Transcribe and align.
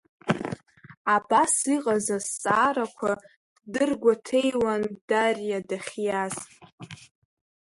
Абас 1.15 1.53
иҟаз 1.75 2.05
азҵаарақәа 2.17 3.11
ддыргәаҭеиуан 3.63 4.83
Дариа 5.07 5.59
дахьиаз. 5.69 6.35